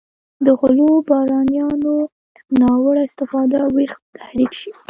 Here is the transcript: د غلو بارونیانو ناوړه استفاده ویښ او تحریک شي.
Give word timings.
د 0.45 0.47
غلو 0.59 0.89
بارونیانو 1.07 1.95
ناوړه 2.61 3.01
استفاده 3.05 3.59
ویښ 3.75 3.91
او 4.01 4.05
تحریک 4.17 4.51
شي. 4.59 4.71